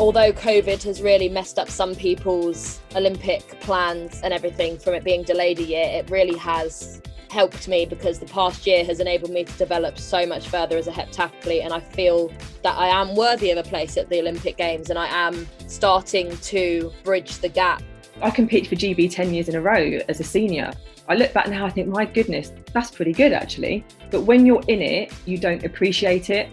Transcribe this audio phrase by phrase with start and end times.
[0.00, 5.22] although COVID has really messed up some people's Olympic plans and everything from it being
[5.22, 9.44] delayed a year, it really has helped me because the past year has enabled me
[9.44, 12.32] to develop so much further as a heptathlete and I feel
[12.64, 16.34] that I am worthy of a place at the Olympic Games and I am starting
[16.34, 17.82] to bridge the gap.
[18.22, 20.72] I competed for GB 10 years in a row as a senior.
[21.08, 23.84] I look back now, I think, my goodness, that's pretty good actually.
[24.10, 26.48] But when you're in it, you don't appreciate it.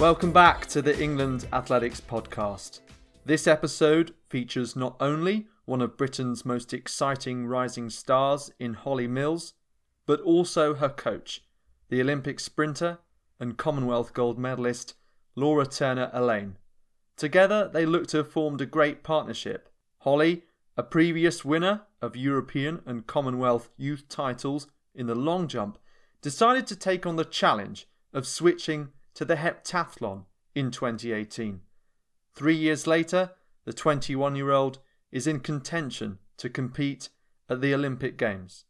[0.00, 2.80] Welcome back to the England Athletics Podcast.
[3.26, 9.52] This episode features not only one of Britain's most exciting rising stars in Holly Mills,
[10.06, 11.44] but also her coach,
[11.90, 12.96] the Olympic sprinter
[13.38, 14.94] and Commonwealth gold medalist
[15.36, 16.56] Laura Turner Alleyne.
[17.18, 19.68] Together, they look to have formed a great partnership.
[19.98, 20.44] Holly,
[20.78, 25.76] a previous winner of European and Commonwealth youth titles in the long jump,
[26.22, 31.60] decided to take on the challenge of switching to the heptathlon in 2018.
[32.32, 33.32] Three years later,
[33.66, 34.78] the 21 year old
[35.12, 37.10] is in contention to compete
[37.46, 38.64] at the Olympic Games.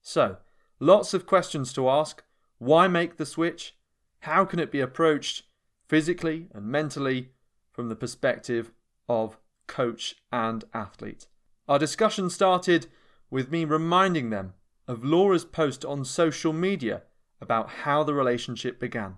[0.00, 0.36] So,
[0.78, 2.22] lots of questions to ask.
[2.58, 3.74] Why make the switch?
[4.20, 5.42] How can it be approached
[5.88, 7.30] physically and mentally
[7.72, 8.70] from the perspective
[9.08, 11.26] of coach and athlete?
[11.66, 12.86] Our discussion started
[13.30, 14.54] with me reminding them
[14.86, 17.02] of Laura's post on social media
[17.40, 19.16] about how the relationship began.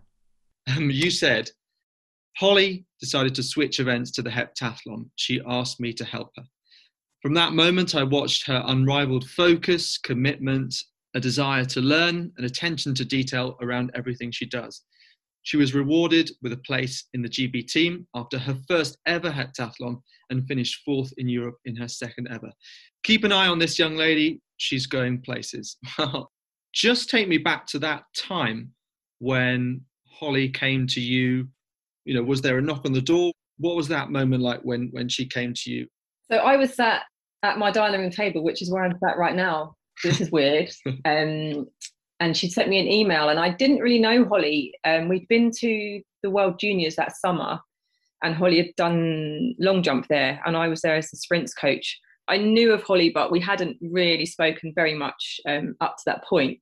[0.68, 1.50] Um, you said
[2.36, 5.10] Holly decided to switch events to the heptathlon.
[5.16, 6.44] She asked me to help her.
[7.22, 10.74] From that moment, I watched her unrivaled focus, commitment,
[11.14, 14.82] a desire to learn, and attention to detail around everything she does.
[15.42, 20.00] She was rewarded with a place in the GB team after her first ever heptathlon
[20.30, 22.50] and finished fourth in Europe in her second ever.
[23.04, 25.76] Keep an eye on this young lady, she's going places.
[26.74, 28.72] Just take me back to that time
[29.18, 31.48] when Holly came to you.
[32.04, 33.32] You know, was there a knock on the door?
[33.58, 35.86] What was that moment like when when she came to you?
[36.30, 37.02] So I was sat
[37.42, 39.74] at my dining room table, which is where I'm sat right now.
[40.04, 40.70] This is weird.
[41.04, 41.66] um,
[42.20, 44.74] and she sent me an email, and I didn't really know Holly.
[44.84, 47.58] Um, we'd been to the World Juniors that summer,
[48.22, 51.98] and Holly had done long jump there, and I was there as the sprints coach.
[52.28, 56.24] I knew of Holly, but we hadn't really spoken very much um, up to that
[56.24, 56.58] point.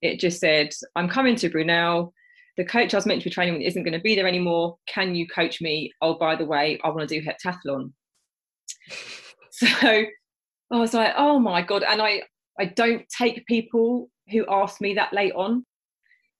[0.00, 2.14] It just said, I'm coming to Brunel.
[2.56, 4.76] The coach I was meant to be training with isn't going to be there anymore.
[4.86, 5.90] Can you coach me?
[6.02, 7.92] Oh, by the way, I want to do heptathlon.
[9.54, 9.66] So
[10.72, 11.84] I was like, oh my God.
[11.84, 12.22] And I,
[12.58, 15.64] I don't take people who ask me that late on.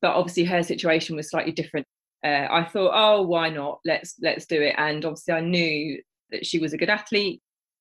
[0.00, 1.86] But obviously her situation was slightly different.
[2.24, 3.80] Uh, I thought, oh, why not?
[3.84, 4.74] Let's let's do it.
[4.78, 7.40] And obviously I knew that she was a good athlete.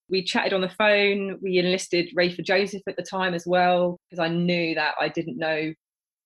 [0.10, 1.40] We chatted on the phone.
[1.42, 5.38] We enlisted Rafer Joseph at the time as well, because I knew that I didn't
[5.38, 5.74] know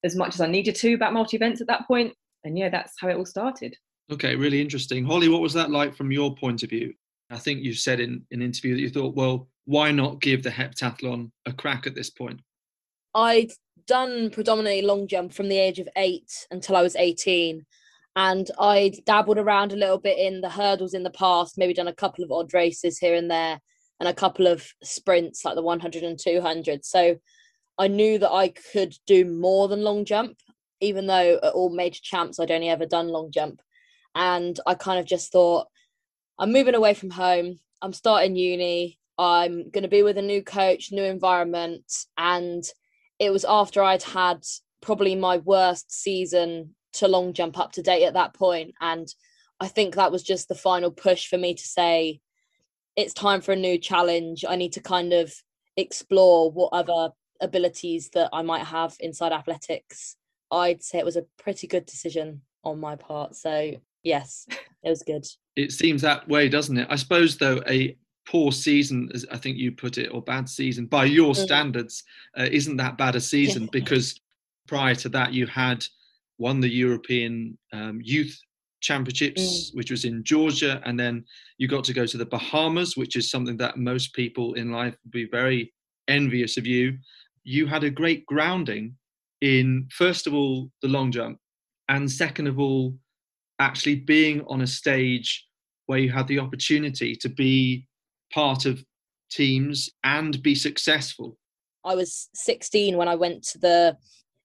[0.06, 2.14] as much as I needed to about multi events at that point.
[2.44, 3.76] And yeah, that's how it all started.
[4.12, 5.04] Okay, really interesting.
[5.04, 6.94] Holly, what was that like from your point of view?
[7.32, 10.52] I think you said in an interview that you thought, well, why not give the
[10.52, 12.40] heptathlon a crack at this point?
[13.16, 13.52] I'd
[13.88, 17.66] done predominantly long jump from the age of eight until I was 18.
[18.16, 21.88] And I'd dabbled around a little bit in the hurdles in the past, maybe done
[21.88, 23.60] a couple of odd races here and there,
[24.00, 26.86] and a couple of sprints like the 100 and 200.
[26.86, 27.18] So
[27.78, 30.38] I knew that I could do more than long jump,
[30.80, 33.62] even though at all major champs I'd only ever done long jump.
[34.14, 35.68] And I kind of just thought,
[36.40, 37.60] I'm moving away from home.
[37.82, 39.00] I'm starting uni.
[39.18, 41.86] I'm going to be with a new coach, new environment.
[42.18, 42.64] And
[43.20, 44.44] it was after I'd had
[44.82, 48.74] probably my worst season to long jump up to date at that point.
[48.80, 49.08] And
[49.60, 52.22] I think that was just the final push for me to say,
[52.96, 54.46] it's time for a new challenge.
[54.48, 55.34] I need to kind of
[55.76, 60.18] explore what other abilities that I might have inside athletics.
[60.52, 63.36] I'd say it was a pretty good decision on my part.
[63.36, 63.74] So,
[64.04, 64.48] yes,
[64.84, 65.26] it was good
[65.56, 66.88] it seems that way, doesn't it?
[66.90, 67.98] I suppose, though, a
[68.28, 71.38] poor season, as I think you put it, or bad season by your mm.
[71.38, 72.04] standards,
[72.38, 73.70] uh, isn't that bad a season yeah.
[73.72, 74.20] because
[74.68, 75.86] prior to that you had
[76.38, 78.38] won the European um, Youth
[78.82, 79.76] Championships, mm.
[79.76, 81.24] which was in Georgia, and then
[81.58, 84.96] you got to go to the Bahamas, which is something that most people in life
[85.04, 85.74] would be very
[86.08, 86.98] envious of you.
[87.46, 88.96] You had a great grounding
[89.40, 91.38] in, first of all, the long jump,
[91.88, 92.94] and second of all,
[93.60, 95.48] actually being on a stage
[95.86, 97.88] where you had the opportunity to be
[98.34, 98.84] part of
[99.30, 101.38] teams and be successful.
[101.86, 103.98] I was 16 when I went to the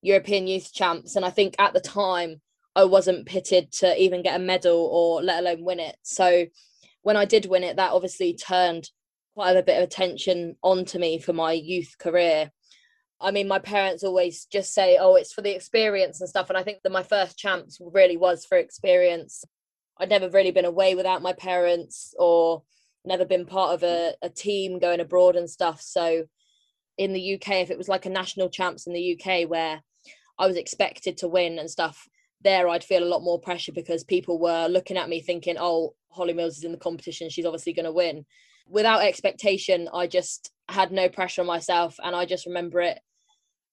[0.03, 2.41] European Youth Champs, and I think at the time
[2.77, 5.97] I wasn't pitted to even get a medal or let alone win it.
[6.03, 6.47] So
[7.03, 8.91] when I did win it, that obviously turned
[9.35, 12.51] quite a bit of attention onto me for my youth career.
[13.21, 16.49] I mean, my parents always just say, oh, it's for the experience and stuff.
[16.49, 19.45] And I think that my first champs really was for experience.
[19.99, 22.63] I'd never really been away without my parents or
[23.05, 25.83] never been part of a, a team going abroad and stuff.
[25.83, 26.25] So
[26.97, 29.83] in the UK, if it was like a national champs in the UK where
[30.39, 32.09] I was expected to win and stuff,
[32.43, 35.95] there I'd feel a lot more pressure because people were looking at me thinking, oh,
[36.11, 37.29] Holly Mills is in the competition.
[37.29, 38.25] She's obviously going to win.
[38.67, 41.97] Without expectation, I just had no pressure on myself.
[42.03, 42.99] And I just remember it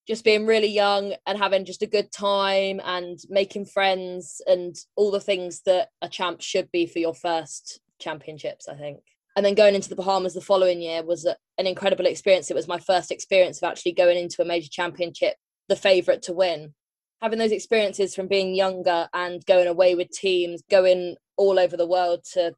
[0.07, 5.11] just being really young and having just a good time and making friends and all
[5.11, 8.99] the things that a champ should be for your first championships, I think.
[9.35, 12.49] And then going into the Bahamas the following year was an incredible experience.
[12.49, 15.35] It was my first experience of actually going into a major championship,
[15.67, 16.73] the favourite to win.
[17.21, 21.87] Having those experiences from being younger and going away with teams, going all over the
[21.87, 22.53] world to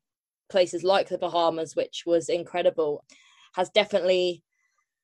[0.50, 3.04] places like the Bahamas, which was incredible,
[3.56, 4.44] has definitely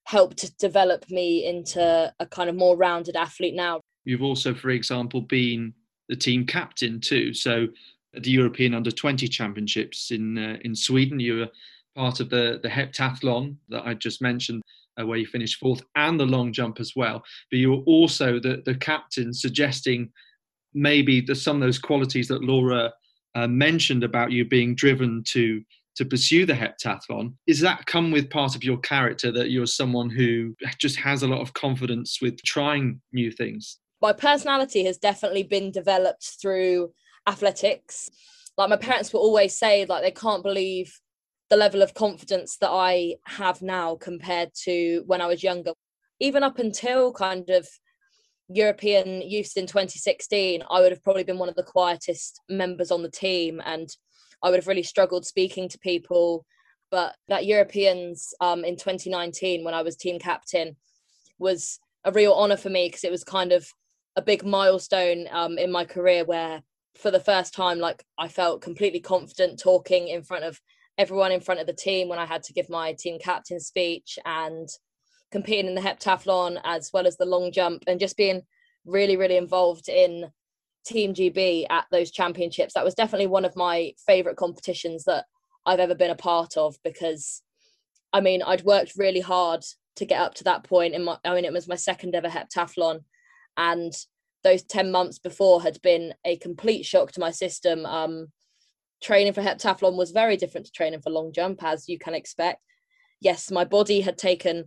[0.06, 3.82] helped to develop me into a kind of more rounded athlete now.
[4.06, 5.74] You've also, for example, been
[6.10, 7.34] the team captain too.
[7.34, 7.68] So
[8.16, 11.50] at the European Under 20 Championships in uh, in Sweden, you were
[11.96, 14.62] part of the the heptathlon that I just mentioned,
[15.00, 17.24] uh, where you finished fourth, and the long jump as well.
[17.50, 20.12] But you were also the the captain, suggesting
[20.74, 22.94] maybe the, some of those qualities that Laura
[23.34, 25.64] uh, mentioned about you being driven to
[25.96, 27.34] to pursue the heptathlon.
[27.48, 31.28] Is that come with part of your character that you're someone who just has a
[31.28, 33.80] lot of confidence with trying new things?
[34.02, 36.92] My personality has definitely been developed through
[37.28, 38.10] athletics.
[38.58, 40.94] Like my parents will always say like they can't believe
[41.50, 45.72] the level of confidence that i have now compared to when i was younger.
[46.20, 47.68] Even up until kind of
[48.48, 53.02] european youth in 2016 i would have probably been one of the quietest members on
[53.02, 53.62] the team.
[53.66, 53.90] And
[54.44, 56.46] I would have really struggled speaking to people.
[56.92, 60.76] But that Europeans um, in 2019, when I was team captain,
[61.40, 63.68] was a real honour for me because it was kind of
[64.16, 66.62] a big milestone um, in my career where,
[66.96, 70.62] for the first time, like I felt completely confident talking in front of
[70.98, 74.18] everyone in front of the team when I had to give my team captain speech
[74.26, 74.70] and
[75.32, 78.44] competing in the heptathlon as well as the long jump and just being
[78.86, 80.32] really, really involved in
[80.86, 82.74] Team GB at those championships.
[82.74, 85.26] That was definitely one of my favorite competitions that
[85.66, 87.42] I've ever been a part of because
[88.14, 89.66] I mean, I'd worked really hard
[89.98, 92.30] to get up to that point in my I mean it was my second ever
[92.30, 93.04] heptathlon
[93.58, 93.94] and
[94.44, 97.86] those 10 months before had been a complete shock to my system.
[97.86, 98.28] Um,
[99.02, 102.62] training for heptathlon was very different to training for long jump as you can expect.
[103.20, 104.66] Yes, my body had taken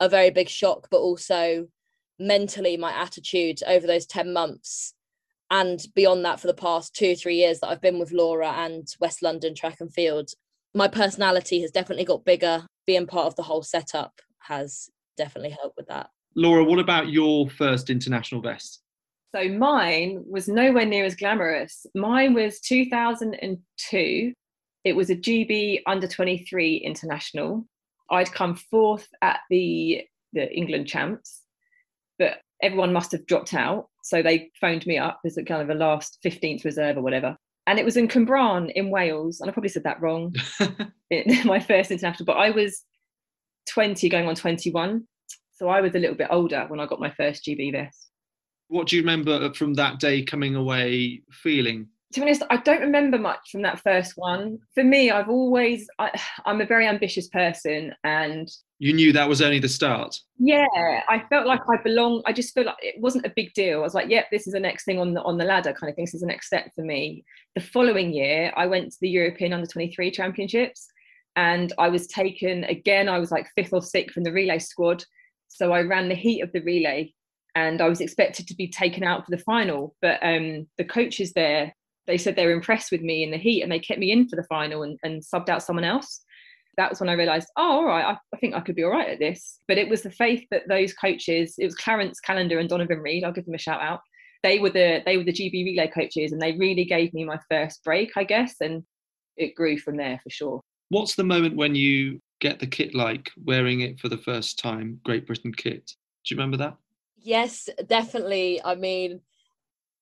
[0.00, 1.68] a very big shock, but also
[2.18, 4.94] mentally my attitude over those 10 months
[5.50, 8.88] and beyond that for the past two three years that i've been with laura and
[9.00, 10.30] west london track and field
[10.74, 12.66] my personality has definitely got bigger.
[12.86, 16.10] Being part of the whole setup has definitely helped with that.
[16.36, 18.82] Laura what about your first international best?
[19.34, 21.86] So mine was nowhere near as glamorous.
[21.94, 24.32] Mine was 2002
[24.82, 27.66] it was a gb under 23 international.
[28.10, 30.02] I'd come fourth at the
[30.32, 31.42] the england champs
[32.18, 35.70] but everyone must have dropped out so they phoned me up as a kind of
[35.70, 37.36] a last 15th reserve or whatever.
[37.66, 39.40] And it was in Cwmbran in Wales.
[39.40, 40.34] And I probably said that wrong.
[41.10, 42.84] In my first international, but I was
[43.68, 45.04] 20 going on 21.
[45.52, 48.10] So I was a little bit older when I got my first GB vest.
[48.68, 51.88] What do you remember from that day coming away feeling?
[52.12, 54.58] To be honest, I don't remember much from that first one.
[54.74, 56.10] For me, I've always, I,
[56.44, 58.50] am a very ambitious person and.
[58.80, 60.16] You knew that was only the start?
[60.38, 60.66] Yeah,
[61.08, 62.22] I felt like I belong.
[62.26, 63.80] I just felt like it wasn't a big deal.
[63.80, 65.90] I was like, yep, this is the next thing on the, on the ladder kind
[65.90, 66.04] of thing.
[66.04, 67.24] This is the next step for me.
[67.54, 70.88] The following year, I went to the European Under 23 Championships
[71.36, 75.04] and I was taken again, I was like fifth or sixth in the relay squad.
[75.48, 77.12] So I ran the heat of the relay
[77.54, 79.94] and I was expected to be taken out for the final.
[80.02, 81.74] But um, the coaches there
[82.10, 84.28] they said they were impressed with me in the heat and they kept me in
[84.28, 86.22] for the final and, and subbed out someone else.
[86.76, 88.90] That was when I realised, oh, all right, I, I, think I could be all
[88.90, 89.60] right at this.
[89.68, 93.22] But it was the faith that those coaches, it was Clarence Callender and Donovan Reid,
[93.22, 94.00] I'll give them a shout out.
[94.42, 97.38] They were the they were the GB relay coaches and they really gave me my
[97.50, 98.82] first break, I guess, and
[99.36, 100.60] it grew from there for sure.
[100.88, 104.98] What's the moment when you get the kit like wearing it for the first time,
[105.04, 105.92] Great Britain kit?
[106.24, 106.76] Do you remember that?
[107.18, 108.60] Yes, definitely.
[108.64, 109.20] I mean,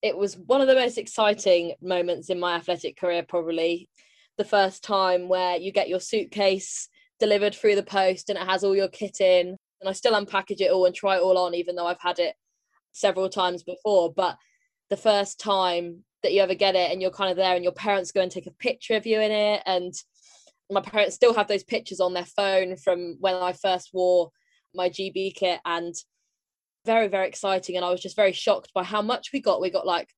[0.03, 3.89] it was one of the most exciting moments in my athletic career, probably.
[4.37, 6.89] The first time where you get your suitcase
[7.19, 9.57] delivered through the post and it has all your kit in.
[9.81, 12.19] And I still unpackage it all and try it all on, even though I've had
[12.19, 12.35] it
[12.93, 14.13] several times before.
[14.13, 14.37] But
[14.91, 17.73] the first time that you ever get it and you're kind of there and your
[17.73, 19.63] parents go and take a picture of you in it.
[19.67, 19.93] And
[20.71, 24.31] my parents still have those pictures on their phone from when I first wore
[24.75, 25.61] my GB kit.
[25.65, 25.95] And
[26.89, 27.77] very, very exciting.
[27.77, 29.61] And I was just very shocked by how much we got.
[29.61, 30.09] We got like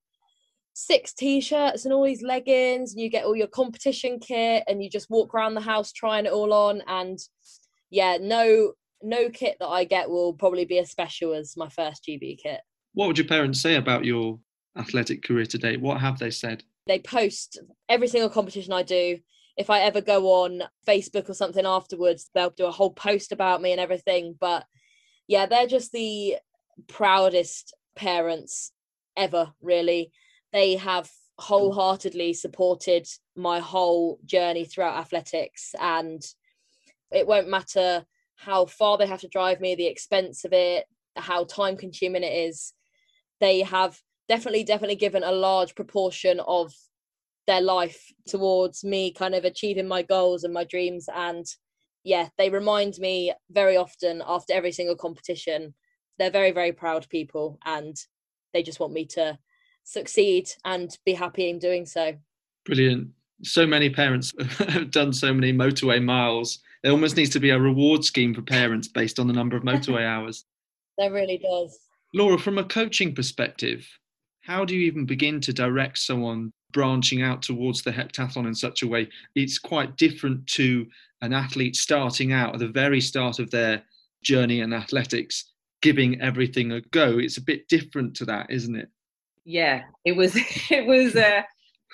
[0.73, 4.89] six t-shirts and all these leggings and you get all your competition kit and you
[4.89, 6.81] just walk around the house trying it all on.
[6.87, 7.19] And
[7.91, 8.71] yeah no
[9.03, 12.61] no kit that i get will probably be as special as my first gb kit.
[12.93, 14.39] What would your parents say about your
[14.77, 15.81] athletic career to date?
[15.81, 16.63] What have they said?
[16.87, 17.59] They post
[17.89, 19.19] every single competition i do.
[19.57, 23.61] If i ever go on facebook or something afterwards they'll do a whole post about
[23.61, 24.35] me and everything.
[24.39, 24.65] But
[25.27, 26.37] yeah they're just the
[26.87, 28.71] proudest parents
[29.17, 30.11] ever really.
[30.53, 36.21] They have wholeheartedly supported my whole journey throughout athletics and
[37.11, 40.85] it won't matter how far they have to drive me the expense of it
[41.15, 42.73] how time consuming it is.
[43.39, 46.73] They have definitely definitely given a large proportion of
[47.47, 51.45] their life towards me kind of achieving my goals and my dreams and
[52.03, 55.73] yeah they remind me very often after every single competition
[56.17, 57.97] they're very very proud people and
[58.53, 59.37] they just want me to
[59.83, 62.13] succeed and be happy in doing so.
[62.65, 63.09] Brilliant.
[63.43, 66.59] So many parents have done so many motorway miles.
[66.83, 69.63] There almost needs to be a reward scheme for parents based on the number of
[69.71, 70.45] motorway hours.
[70.97, 71.79] There really does.
[72.13, 73.87] Laura, from a coaching perspective,
[74.41, 78.83] how do you even begin to direct someone branching out towards the heptathlon in such
[78.83, 79.07] a way?
[79.35, 80.85] It's quite different to
[81.21, 83.83] an athlete starting out at the very start of their
[84.23, 85.50] journey in athletics,
[85.81, 87.17] giving everything a go.
[87.17, 88.89] It's a bit different to that, isn't it?
[89.45, 90.35] yeah it was
[90.69, 91.41] it was uh,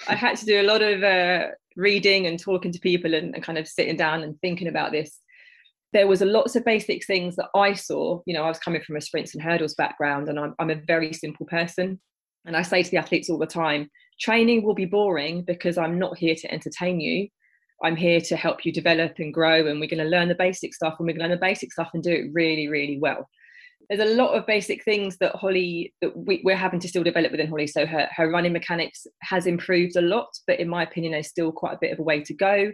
[0.07, 3.43] i had to do a lot of uh, reading and talking to people and, and,
[3.43, 5.19] kind of sitting down and thinking about this
[5.93, 8.81] there was a lots of basic things that i saw you know i was coming
[8.81, 11.99] from a sprints and hurdles background and I'm, I'm a very simple person
[12.45, 13.89] and i say to the athletes all the time
[14.19, 17.27] training will be boring because i'm not here to entertain you
[17.83, 20.73] i'm here to help you develop and grow and we're going to learn the basic
[20.73, 23.29] stuff and we're going to learn the basic stuff and do it really really well
[23.89, 27.31] there's a lot of basic things that Holly that we, are having to still develop
[27.31, 27.67] within Holly.
[27.67, 31.51] So her her running mechanics has improved a lot, but in my opinion, there's still
[31.51, 32.71] quite a bit of a way to go.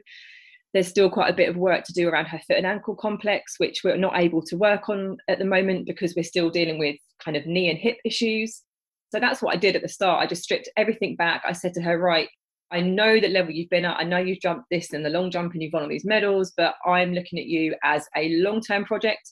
[0.73, 3.55] There's still quite a bit of work to do around her foot and ankle complex,
[3.59, 6.95] which we're not able to work on at the moment because we're still dealing with
[7.23, 8.63] kind of knee and hip issues.
[9.11, 10.23] So that's what I did at the start.
[10.23, 11.43] I just stripped everything back.
[11.47, 12.27] I said to her, right,
[12.71, 13.99] I know that level you've been at.
[13.99, 16.53] I know you've jumped this and the long jump and you've won all these medals,
[16.57, 19.31] but I'm looking at you as a long term project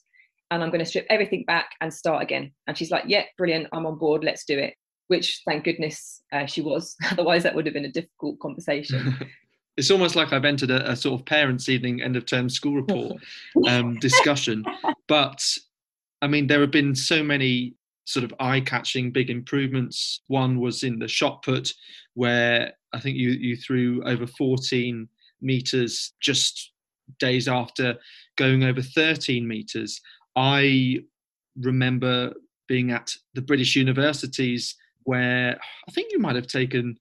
[0.52, 2.52] and I'm going to strip everything back and start again.
[2.68, 3.68] And she's like, yeah, brilliant.
[3.72, 4.24] I'm on board.
[4.24, 4.76] Let's do it.
[5.08, 6.96] Which, thank goodness, uh, she was.
[7.12, 9.18] Otherwise, that would have been a difficult conversation.
[9.78, 12.76] it's almost like I've entered a, a, sort of parents' evening end of term school
[12.76, 13.22] report
[13.68, 14.66] um, discussion.
[15.08, 15.42] But
[16.22, 20.22] I mean, there have been so many sort of eye-catching big improvements.
[20.28, 21.72] One was in the shot put,
[22.14, 25.08] where I think you you threw over 14
[25.42, 26.72] meters just
[27.20, 27.96] days after
[28.38, 30.02] going over 13 meters.
[30.36, 31.00] I
[31.60, 32.34] remember
[32.68, 35.58] being at the British universities where
[35.88, 36.98] I think you might have taken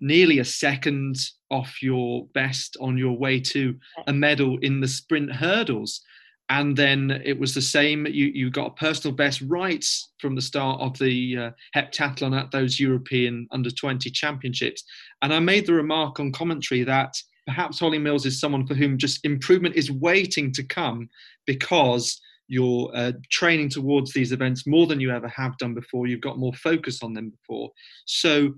[0.00, 1.16] nearly a second
[1.50, 3.76] off your best on your way to
[4.08, 6.00] a medal in the sprint hurdles.
[6.48, 8.06] And then it was the same.
[8.06, 9.84] You, you got a personal best right
[10.18, 14.82] from the start of the uh, heptathlon at those European under 20 championships.
[15.22, 17.14] And I made the remark on commentary that
[17.46, 21.08] perhaps Holly Mills is someone for whom just improvement is waiting to come
[21.46, 26.06] because you're uh, training towards these events more than you ever have done before.
[26.06, 27.70] You've got more focus on them before.
[28.06, 28.54] So,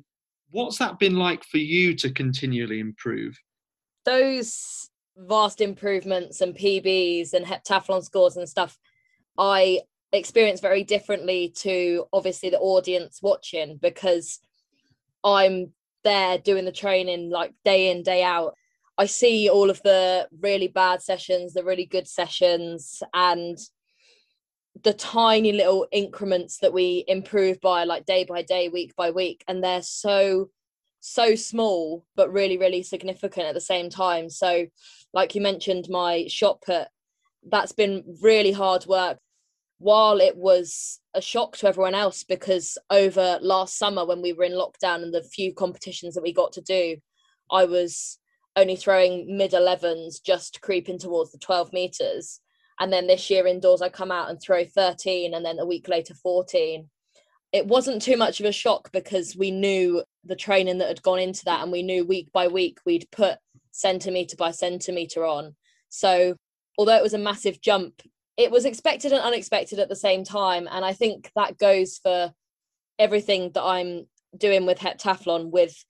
[0.51, 3.37] what's that been like for you to continually improve?
[4.05, 8.79] Those vast improvements and PBs and heptathlon scores and stuff,
[9.39, 9.81] I
[10.13, 14.41] experience very differently to obviously the audience watching because
[15.25, 15.73] I'm
[16.05, 18.55] there doing the training like day in, day out.
[18.97, 23.59] I see all of the really bad sessions, the really good sessions, and
[24.83, 29.45] the tiny little increments that we improve by like day by day week by week
[29.47, 30.51] and they're so
[31.01, 34.29] so small but really really significant at the same time.
[34.29, 34.67] So
[35.13, 36.89] like you mentioned my shot put
[37.51, 39.19] that's been really hard work.
[39.79, 44.45] While it was a shock to everyone else because over last summer when we were
[44.45, 46.97] in lockdown and the few competitions that we got to do
[47.51, 48.19] i was
[48.57, 52.41] only throwing mid 11s just creeping towards the 12 meters
[52.81, 55.89] and then this year indoors I come out and throw 13 and then a week
[55.89, 56.89] later 14
[57.53, 61.21] it wasn't too much of a shock because we knew the training that had gone
[61.21, 63.39] into that and we knew week by week we'd put
[63.71, 65.55] centimeter by centimeter on.
[65.89, 66.37] So
[66.79, 68.03] although it was a massive jump
[68.37, 70.69] it was expected and unexpected at the same time.
[70.71, 72.33] And i think that goes for
[72.99, 75.85] everything that i'm doing with heptathlon with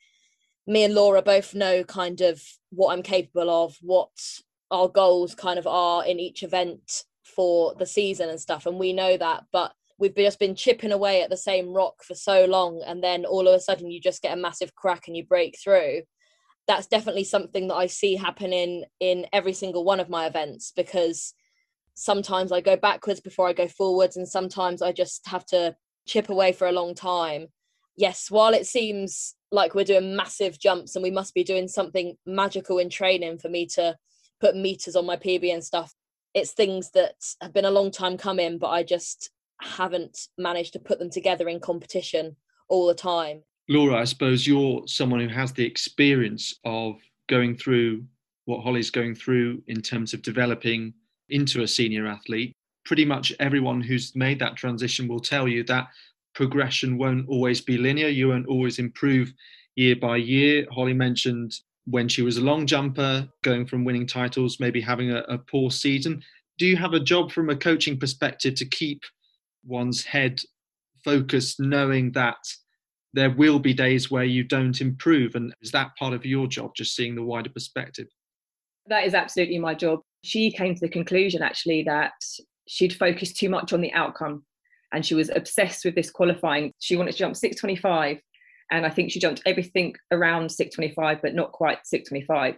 [0.67, 4.11] me and laura both know kind of what i'm capable of what
[4.71, 8.93] our goals kind of are in each event for the season and stuff and we
[8.93, 12.83] know that but we've just been chipping away at the same rock for so long
[12.87, 15.57] and then all of a sudden you just get a massive crack and you break
[15.63, 16.03] through.
[16.67, 21.35] That's definitely something that i see happening in every single one of my events because
[21.95, 26.29] sometimes i go backwards before i go forwards and sometimes i just have to chip
[26.29, 27.47] away for a long time.
[27.97, 32.17] Yes while it seems like we're doing massive jumps and we must be doing something
[32.27, 33.97] magical in training for me to
[34.45, 35.95] put meters on my pb and stuff
[36.35, 40.79] it's things that have been a long time coming but i just haven't managed to
[40.79, 42.37] put them together in competition
[42.69, 43.43] all the time.
[43.69, 48.05] Laura, I suppose you're someone who has the experience of going through
[48.45, 50.93] what Holly's going through in terms of developing
[51.31, 52.53] into a senior athlete.
[52.85, 55.89] Pretty much everyone who's made that transition will tell you that
[56.35, 58.09] progression won't always be linear.
[58.09, 59.33] You won't always improve
[59.77, 60.67] year by year.
[60.71, 61.55] Holly mentioned
[61.87, 65.71] when she was a long jumper, going from winning titles, maybe having a, a poor
[65.71, 66.23] season.
[66.59, 69.03] Do you have a job from a coaching perspective to keep
[69.67, 70.41] one's head
[71.05, 72.37] focused, knowing that
[73.15, 75.37] there will be days where you don't improve.
[75.37, 78.09] And is that part of your job, just seeing the wider perspective?
[78.89, 80.01] That is absolutely my job.
[80.25, 82.13] She came to the conclusion actually that
[82.67, 84.45] she'd focused too much on the outcome
[84.93, 86.73] and she was obsessed with this qualifying.
[86.81, 88.19] She wanted to jump 625
[88.71, 92.57] and I think she jumped everything around 625 but not quite 625.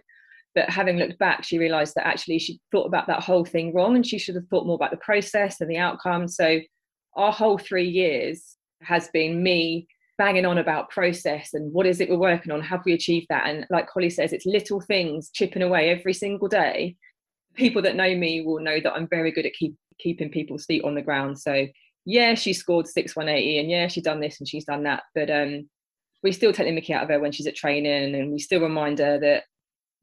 [0.55, 3.95] But having looked back, she realised that actually she thought about that whole thing wrong
[3.95, 6.27] and she should have thought more about the process and the outcome.
[6.27, 6.59] So
[7.15, 9.87] our whole three years has been me
[10.17, 12.61] banging on about process and what is it we're working on?
[12.61, 13.45] Have we achieved that?
[13.45, 16.95] And like holly says it's little things chipping away every single day.
[17.53, 20.83] People that know me will know that i'm very good at keep, keeping people's feet
[20.83, 21.39] on the ground.
[21.39, 21.67] So
[22.05, 25.03] yeah she scored 6180 and yeah she's done this and she's done that.
[25.13, 25.69] But um
[26.27, 28.61] we still take the mickey out of her when she's at training and we still
[28.61, 29.43] remind her that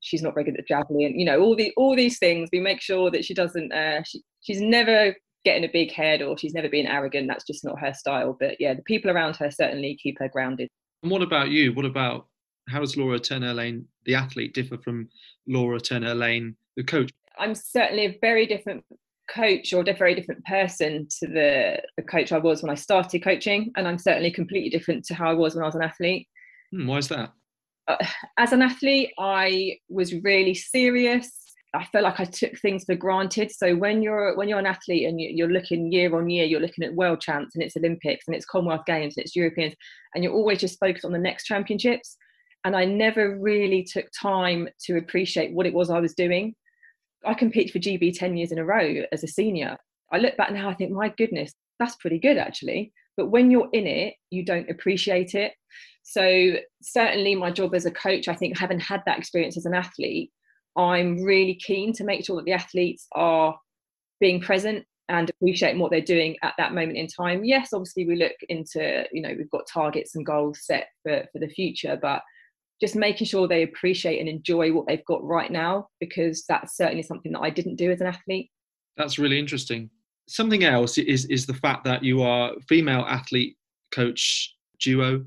[0.00, 2.81] she's not very good at javelin you know all the all these things we make
[2.81, 5.14] sure that she doesn't uh she, she's never
[5.45, 7.28] getting a big head or she's never been arrogant.
[7.28, 8.37] That's just not her style.
[8.38, 10.69] But yeah, the people around her certainly keep her grounded.
[11.02, 11.73] And what about you?
[11.73, 12.26] What about
[12.69, 15.09] how does Laura Turner Alleyne, the athlete, differ from
[15.46, 17.12] Laura Turner Alleyne, the coach?
[17.38, 18.85] I'm certainly a very different
[19.29, 23.23] coach or a very different person to the, the coach I was when I started
[23.23, 23.73] coaching.
[23.77, 26.29] And I'm certainly completely different to how I was when I was an athlete.
[26.73, 27.33] Hmm, why is that?
[27.87, 27.97] Uh,
[28.39, 31.31] as an athlete, I was really serious.
[31.75, 33.51] I felt like I took things for granted.
[33.51, 36.85] So when you're when you're an athlete and you're looking year on year, you're looking
[36.85, 39.75] at world champs and it's Olympics and it's Commonwealth Games and it's Europeans,
[40.15, 42.17] and you're always just focused on the next championships.
[42.65, 46.55] And I never really took time to appreciate what it was I was doing.
[47.27, 49.77] I competed for GB 10 years in a row as a senior.
[50.13, 52.93] I look back now, I think, my goodness, that's pretty good actually.
[53.17, 55.53] But when you're in it, you don't appreciate it.
[56.03, 59.75] So, certainly, my job as a coach, I think, having had that experience as an
[59.75, 60.31] athlete,
[60.77, 63.57] I'm really keen to make sure that the athletes are
[64.21, 67.45] being present and appreciating what they're doing at that moment in time.
[67.45, 71.39] Yes, obviously we look into, you know, we've got targets and goals set for, for
[71.39, 72.23] the future, but
[72.85, 77.03] just making sure they appreciate and enjoy what they've got right now, because that's certainly
[77.03, 78.51] something that I didn't do as an athlete.
[78.97, 79.90] That's really interesting.
[80.29, 83.57] Something else is is the fact that you are female athlete
[83.92, 85.25] coach duo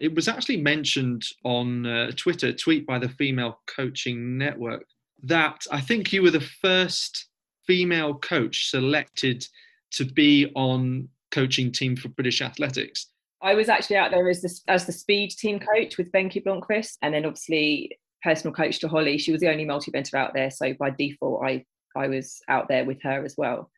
[0.00, 4.86] it was actually mentioned on uh, Twitter, tweet by the Female Coaching Network,
[5.22, 7.28] that I think you were the first
[7.66, 9.46] female coach selected
[9.92, 13.08] to be on coaching team for British Athletics.
[13.42, 16.98] I was actually out there as the, as the speed team coach with Benke Blomkvist,
[17.02, 19.18] and then obviously personal coach to Holly.
[19.18, 21.64] She was the only multi-eventer out there, so by default, I
[21.96, 23.70] I was out there with her as well.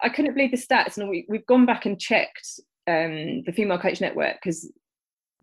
[0.00, 3.78] I couldn't believe the stats, and we, we've gone back and checked um, the Female
[3.78, 4.70] Coach Network because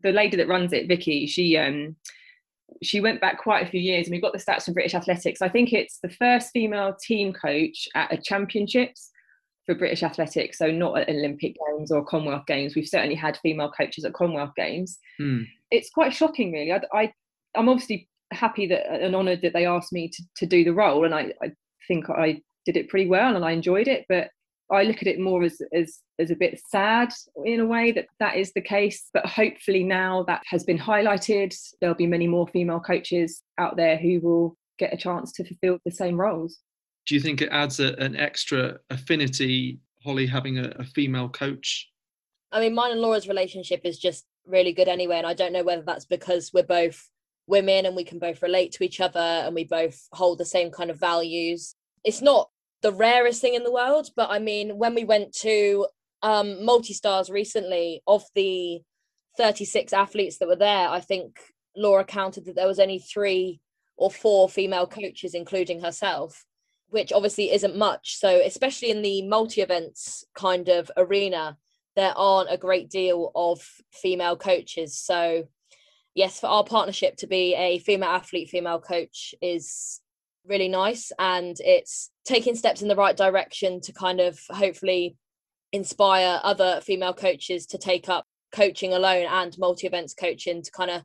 [0.02, 1.96] the lady that runs it, Vicky, she um
[2.82, 5.42] she went back quite a few years and we got the stats from British Athletics.
[5.42, 9.10] I think it's the first female team coach at a championships
[9.66, 12.74] for British Athletics, so not at Olympic Games or Commonwealth Games.
[12.74, 14.98] We've certainly had female coaches at Commonwealth Games.
[15.20, 15.46] Mm.
[15.70, 16.72] It's quite shocking, really.
[16.72, 17.12] I, I
[17.56, 21.04] am obviously happy that and honoured that they asked me to, to do the role,
[21.04, 21.52] and I, I
[21.88, 24.06] think I did it pretty well and I enjoyed it.
[24.08, 24.28] But
[24.70, 27.12] I look at it more as, as as a bit sad
[27.44, 29.08] in a way that that is the case.
[29.12, 33.96] But hopefully now that has been highlighted, there'll be many more female coaches out there
[33.96, 36.58] who will get a chance to fulfil the same roles.
[37.06, 41.90] Do you think it adds a, an extra affinity, Holly, having a, a female coach?
[42.52, 45.64] I mean, mine and Laura's relationship is just really good anyway, and I don't know
[45.64, 47.10] whether that's because we're both
[47.46, 50.70] women and we can both relate to each other and we both hold the same
[50.70, 51.74] kind of values.
[52.04, 52.48] It's not
[52.84, 54.10] the rarest thing in the world.
[54.14, 55.86] But I mean, when we went to
[56.22, 58.80] um, multi stars recently, of the
[59.36, 61.40] 36 athletes that were there, I think
[61.76, 63.60] Laura counted that there was only three
[63.96, 66.44] or four female coaches, including herself,
[66.94, 68.16] which obviously isn't much.
[68.18, 71.58] So, especially in the multi events kind of arena,
[71.96, 73.60] there aren't a great deal of
[73.92, 74.96] female coaches.
[74.96, 75.48] So,
[76.14, 80.00] yes, for our partnership to be a female athlete, female coach is
[80.46, 81.10] really nice.
[81.18, 85.16] And it's taking steps in the right direction to kind of hopefully
[85.72, 90.92] inspire other female coaches to take up coaching alone and multi events coaching to kind
[90.92, 91.02] of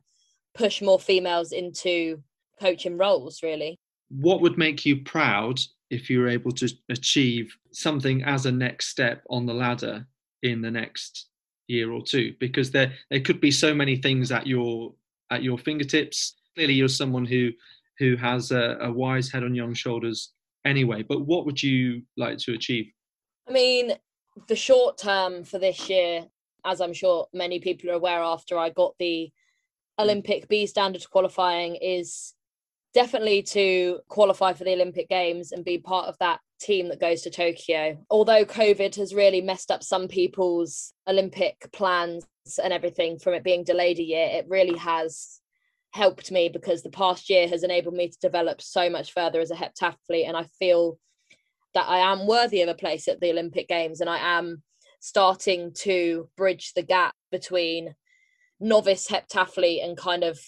[0.54, 2.22] push more females into
[2.60, 3.80] coaching roles, really.
[4.08, 5.58] What would make you proud
[5.90, 10.06] if you're able to achieve something as a next step on the ladder
[10.42, 11.26] in the next
[11.66, 12.34] year or two?
[12.40, 14.94] Because there there could be so many things at your
[15.30, 16.36] at your fingertips.
[16.54, 17.50] Clearly, you're someone who
[17.98, 20.32] who has a, a wise head on young shoulders
[20.64, 21.02] anyway.
[21.02, 22.90] But what would you like to achieve?
[23.48, 23.92] I mean,
[24.48, 26.26] the short term for this year,
[26.64, 29.30] as I'm sure many people are aware after I got the
[29.98, 32.34] Olympic B standard qualifying, is
[32.94, 37.22] definitely to qualify for the Olympic Games and be part of that team that goes
[37.22, 37.96] to Tokyo.
[38.10, 42.26] Although COVID has really messed up some people's Olympic plans
[42.62, 45.40] and everything from it being delayed a year, it really has
[45.92, 49.50] helped me because the past year has enabled me to develop so much further as
[49.50, 50.98] a heptathlete and I feel
[51.74, 54.62] that I am worthy of a place at the Olympic Games and I am
[55.00, 57.94] starting to bridge the gap between
[58.60, 60.38] novice heptathlete and kind of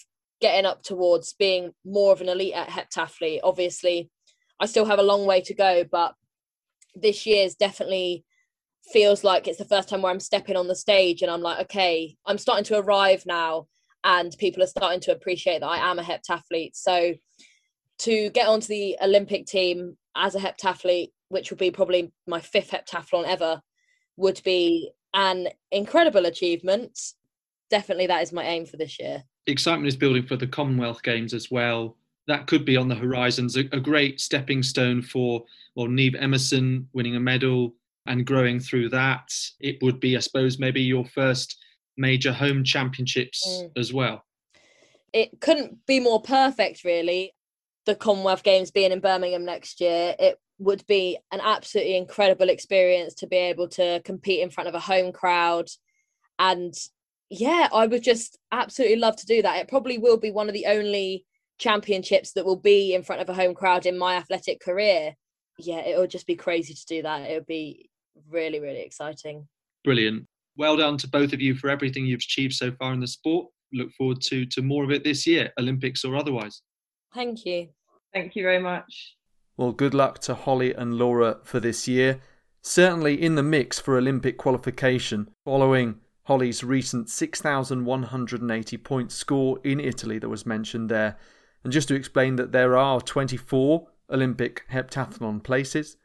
[0.42, 3.40] getting up towards being more of an elite at heptathlete.
[3.42, 4.11] Obviously,
[4.61, 6.14] I still have a long way to go, but
[6.94, 8.24] this year's definitely
[8.92, 11.61] feels like it's the first time where I'm stepping on the stage and I'm like,
[11.61, 13.68] okay, I'm starting to arrive now
[14.05, 16.74] and people are starting to appreciate that I am a heptathlete.
[16.74, 17.14] So
[18.00, 22.72] to get onto the Olympic team as a heptathlete, which would be probably my fifth
[22.72, 23.62] heptathlon ever,
[24.16, 26.98] would be an incredible achievement.
[27.70, 29.22] Definitely that is my aim for this year.
[29.46, 31.96] Excitement is building for the Commonwealth Games as well.
[32.28, 36.88] That could be on the horizons, a, a great stepping stone for well, Niamh Emerson
[36.92, 37.74] winning a medal
[38.07, 39.33] and growing through that.
[39.61, 41.59] It would be, I suppose, maybe your first
[41.96, 43.70] major home championships mm.
[43.76, 44.24] as well.
[45.12, 47.35] It couldn't be more perfect, really.
[47.87, 53.14] The Commonwealth Games being in Birmingham next year, it would be an absolutely incredible experience
[53.14, 55.68] to be able to compete in front of a home crowd.
[56.38, 56.74] And
[57.33, 59.59] yeah, I would just absolutely love to do that.
[59.59, 61.25] It probably will be one of the only
[61.59, 65.14] championships that will be in front of a home crowd in my athletic career.
[65.59, 67.31] Yeah, it would just be crazy to do that.
[67.31, 67.90] It would be
[68.29, 69.47] really, really exciting.
[69.85, 73.07] Brilliant well done to both of you for everything you've achieved so far in the
[73.07, 73.49] sport.
[73.73, 76.62] Look forward to to more of it this year, Olympics or otherwise.
[77.14, 77.68] Thank you.
[78.12, 79.16] Thank you very much.
[79.57, 82.21] Well, good luck to Holly and Laura for this year.
[82.62, 90.18] Certainly in the mix for Olympic qualification, following Holly's recent 6,180 point score in Italy
[90.18, 91.18] that was mentioned there.
[91.64, 95.96] And just to explain that there are 24 Olympic heptathlon places,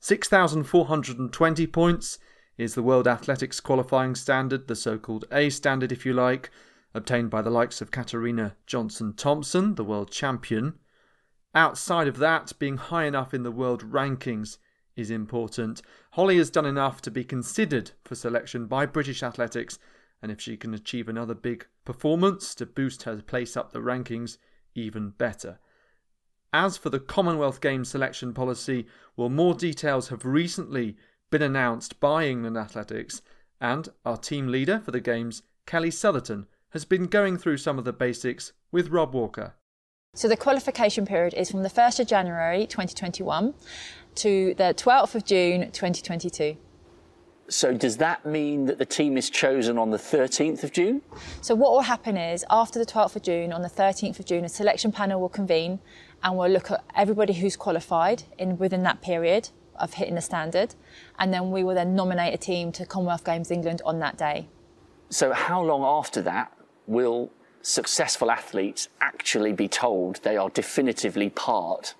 [0.00, 2.18] 6,420 points
[2.58, 6.50] is the World Athletics qualifying standard, the so called A standard, if you like,
[6.94, 10.74] obtained by the likes of Katarina Johnson Thompson, the world champion.
[11.54, 14.58] Outside of that, being high enough in the world rankings
[14.96, 15.82] is important.
[16.12, 19.78] Holly has done enough to be considered for selection by British Athletics,
[20.22, 24.38] and if she can achieve another big performance to boost her place up the rankings,
[24.74, 25.58] even better.
[26.52, 30.96] As for the Commonwealth Games selection policy, well, more details have recently
[31.30, 33.20] been announced by England Athletics,
[33.60, 37.84] and our team leader for the Games, Kelly Sotherton, has been going through some of
[37.84, 39.54] the basics with Rob Walker.
[40.14, 43.52] So the qualification period is from the 1st of January 2021
[44.16, 46.56] to the 12th of June 2022.
[47.48, 51.02] So does that mean that the team is chosen on the 13th of June?
[51.40, 54.44] So what will happen is after the 12th of June, on the 13th of June,
[54.44, 55.78] a selection panel will convene
[56.24, 60.74] and we'll look at everybody who's qualified in within that period of hitting the standard,
[61.18, 64.48] and then we will then nominate a team to Commonwealth Games England on that day.
[65.10, 66.52] So, how long after that
[66.86, 67.30] will
[67.62, 71.94] successful athletes actually be told they are definitively part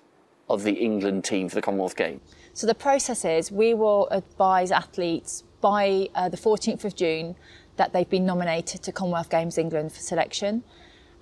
[0.49, 2.21] of the England team for the Commonwealth Games?
[2.53, 7.35] So, the process is we will advise athletes by uh, the 14th of June
[7.77, 10.63] that they've been nominated to Commonwealth Games England for selection.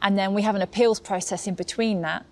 [0.02, 2.26] And then we have an appeals process in between that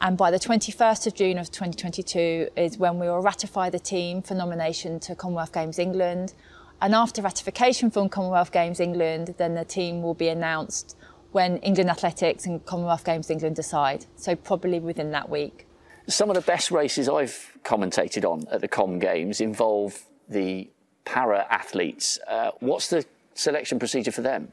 [0.00, 4.22] and by the 21st of June of 2022 is when we will ratify the team
[4.22, 6.34] for nomination to Commonwealth Games England.
[6.80, 10.96] And after ratification from Commonwealth Games England, then the team will be announced
[11.32, 14.06] when England Athletics and Commonwealth Games England decide.
[14.14, 15.66] So probably within that week.
[16.08, 20.70] Some of the best races I've commentated on at the Com Games involve the
[21.04, 22.18] para athletes.
[22.26, 24.50] Uh, what's the selection procedure for them?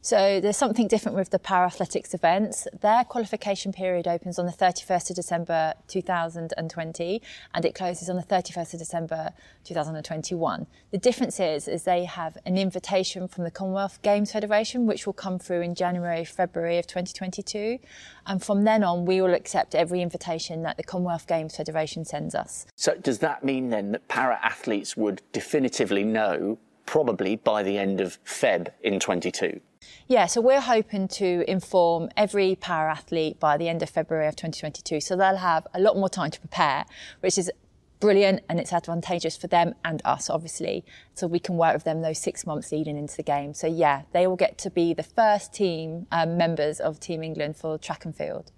[0.00, 2.68] So there's something different with the para athletics events.
[2.80, 8.22] Their qualification period opens on the 31st of December 2020 and it closes on the
[8.22, 9.32] 31st of December
[9.64, 10.66] 2021.
[10.92, 15.12] The difference is, is they have an invitation from the Commonwealth Games Federation, which will
[15.12, 17.80] come through in January, February of 2022.
[18.24, 22.36] And from then on, we will accept every invitation that the Commonwealth Games Federation sends
[22.36, 22.66] us.
[22.76, 28.00] So does that mean then that para athletes would definitively know probably by the end
[28.00, 29.60] of Feb in 22?
[30.10, 34.36] Yeah, so we're hoping to inform every para athlete by the end of February of
[34.36, 35.02] 2022.
[35.02, 36.86] So they'll have a lot more time to prepare,
[37.20, 37.52] which is
[38.00, 40.82] brilliant and it's advantageous for them and us, obviously.
[41.12, 43.52] So we can work with them those six months leading into the game.
[43.52, 47.58] So yeah, they will get to be the first team um, members of Team England
[47.58, 48.50] for track and field.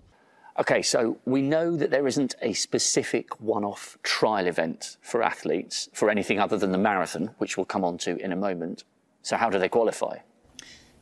[0.56, 5.88] Okay, so we know that there isn't a specific one off trial event for athletes
[5.94, 8.84] for anything other than the marathon, which we'll come on to in a moment.
[9.22, 10.18] So, how do they qualify?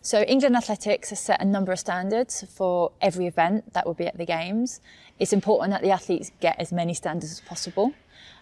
[0.01, 4.07] So, England Athletics has set a number of standards for every event that will be
[4.07, 4.81] at the Games.
[5.19, 7.93] It's important that the athletes get as many standards as possible.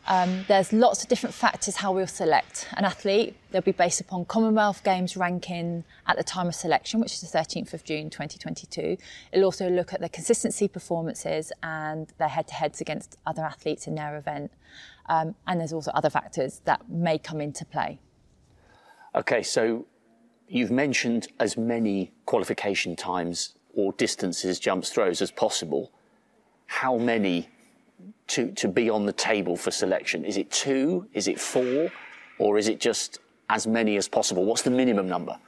[0.09, 3.37] Um, there's lots of different factors how we'll select an athlete.
[3.51, 7.38] They'll be based upon Commonwealth Games ranking at the time of selection, which is the
[7.38, 8.99] 13th of June 2022.
[9.33, 14.16] It'll also look at their consistency performances and their head-to-heads against other athletes in their
[14.16, 14.53] event.
[15.07, 17.99] Um, and there's also other factors that may come into play.
[19.14, 19.87] Okay, so
[20.49, 25.93] you've mentioned as many qualification times or distances, jumps, throws as possible.
[26.67, 27.49] How many
[28.29, 30.25] to, to be on the table for selection?
[30.25, 31.07] Is it two?
[31.13, 31.91] Is it four?
[32.39, 34.45] Or is it just as many as possible?
[34.45, 35.39] What's the minimum number?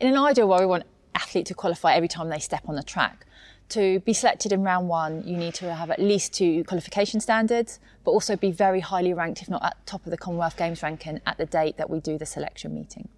[0.00, 2.82] In an ideal world, we want athletes to qualify every time they step on the
[2.82, 3.26] track.
[3.70, 7.80] To be selected in round one, you need to have at least two qualification standards,
[8.04, 11.20] but also be very highly ranked, if not at top of the Commonwealth Games ranking,
[11.26, 13.08] at the date that we do the selection meeting.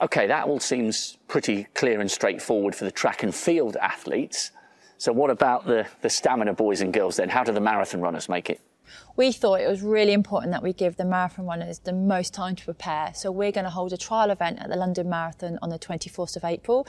[0.00, 4.50] Okay, that all seems pretty clear and straightforward for the track and field athletes.
[4.98, 7.30] So, what about the, the stamina boys and girls then?
[7.30, 8.60] How do the marathon runners make it?
[9.16, 12.56] We thought it was really important that we give the marathon runners the most time
[12.56, 13.12] to prepare.
[13.14, 16.36] So, we're going to hold a trial event at the London Marathon on the 24th
[16.36, 16.86] of April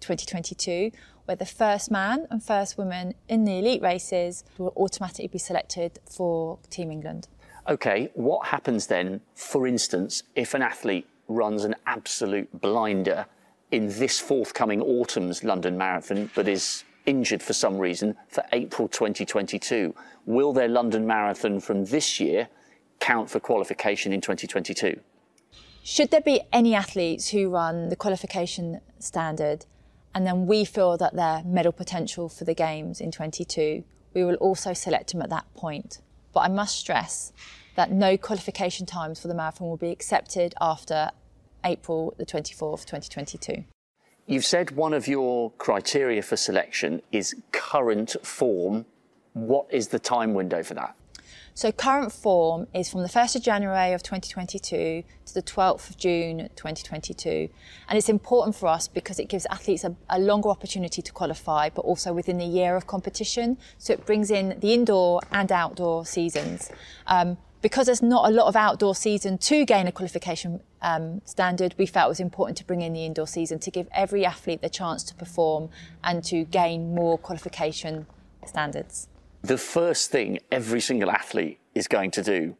[0.00, 0.92] 2022,
[1.26, 5.98] where the first man and first woman in the elite races will automatically be selected
[6.10, 7.28] for Team England.
[7.68, 13.26] Okay, what happens then, for instance, if an athlete runs an absolute blinder
[13.70, 19.94] in this forthcoming autumn's London Marathon, but is injured for some reason for April 2022.
[20.26, 22.48] Will their London Marathon from this year
[23.00, 25.00] count for qualification in 2022?
[25.82, 29.66] Should there be any athletes who run the qualification standard
[30.16, 33.84] and then we feel that they're medal potential for the Games in 22,
[34.14, 36.00] we will also select them at that point.
[36.32, 37.34] But I must stress
[37.76, 41.10] that no qualification times for the marathon will be accepted after
[41.64, 43.64] April the 24th, 2022.
[44.26, 48.86] You've said one of your criteria for selection is current form.
[49.34, 50.96] What is the time window for that?
[51.54, 55.96] So current form is from the 1st of January of 2022 to the 12th of
[55.96, 57.48] June 2022.
[57.88, 61.70] And it's important for us because it gives athletes a, a, longer opportunity to qualify,
[61.70, 63.56] but also within the year of competition.
[63.78, 66.70] So it brings in the indoor and outdoor seasons.
[67.06, 71.74] Um, because there's not a lot of outdoor season to gain a qualification um, standard,
[71.78, 74.62] we felt it was important to bring in the indoor season to give every athlete
[74.62, 75.70] the chance to perform
[76.04, 78.06] and to gain more qualification
[78.44, 79.08] standards.
[79.42, 82.56] The first thing every single athlete is going to do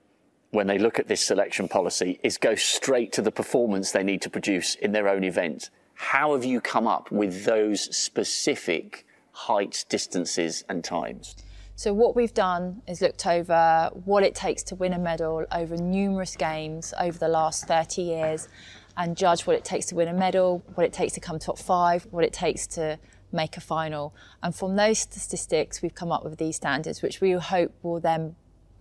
[0.51, 4.23] when they look at this selection policy is go straight to the performance they need
[4.23, 5.71] to produce in their own event.
[5.95, 11.37] How have you come up with those specific heights, distances, and times?
[11.79, 15.77] So what we've done is looked over what it takes to win a medal over
[15.77, 18.49] numerous games over the last 30 years
[18.97, 21.59] and judge what it takes to win a medal, what it takes to come top
[21.59, 22.99] five, what it takes to
[23.31, 24.15] make a final.
[24.43, 28.37] And from those statistics, we've come up with these standards, which we hope will then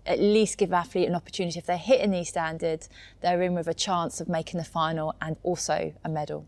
[0.06, 1.60] at least give athlete an opportunity.
[1.60, 2.88] If they're hitting these standards,
[3.20, 6.48] they're in with a chance of making the final and also a medal.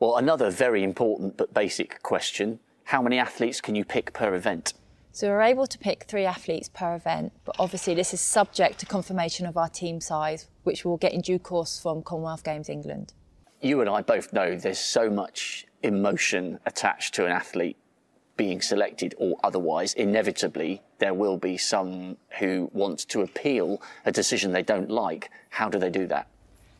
[0.00, 4.74] Well, another very important but basic question how many athletes can you pick per event?
[5.12, 8.86] So we're able to pick three athletes per event, but obviously this is subject to
[8.86, 13.14] confirmation of our team size, which we'll get in due course from Commonwealth Games England.
[13.60, 17.76] You and I both know there's so much emotion attached to an athlete
[18.36, 19.94] being selected or otherwise.
[19.94, 25.30] Inevitably, there will be some who want to appeal a decision they don't like.
[25.50, 26.28] How do they do that?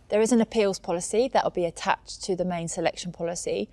[0.08, 3.68] There is an appeals policy that will be attached to the main selection policy.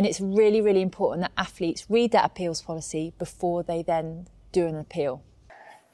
[0.00, 4.66] And it's really, really important that athletes read that appeals policy before they then do
[4.66, 5.22] an appeal.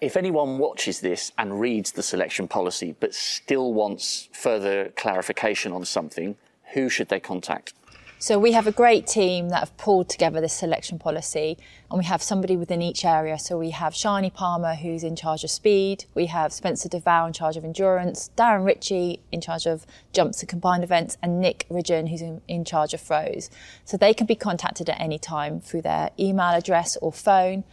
[0.00, 5.84] If anyone watches this and reads the selection policy but still wants further clarification on
[5.84, 6.36] something,
[6.72, 7.74] who should they contact?
[8.18, 11.58] So we have a great team that have pulled together this selection policy
[11.90, 13.38] and we have somebody within each area.
[13.38, 17.34] So we have Shani Palmer who's in charge of speed, we have Spencer Duval in
[17.34, 22.08] charge of endurance, Darren Ritchie in charge of jumps and combined events and Nick Ridgen
[22.08, 23.50] who's in, in charge of throws.
[23.84, 27.64] So they can be contacted at any time through their email address or phone.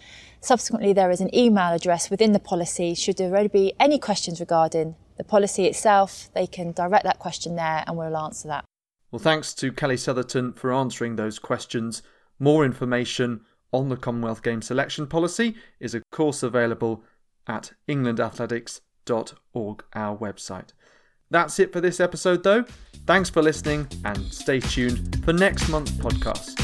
[0.42, 2.96] Subsequently, there is an email address within the policy.
[2.96, 7.86] Should there be any questions regarding the policy itself, they can direct that question there
[7.88, 8.66] and we'll answer that.
[9.13, 12.02] Well, thanks to Kelly Sotherton for answering those questions.
[12.39, 17.04] More information on the Commonwealth Games selection policy is, of course, available
[17.45, 20.69] at englandathletics.org, our website.
[21.30, 22.65] That's it for this episode, though.
[23.06, 26.62] Thanks for listening and stay tuned for next month's podcast.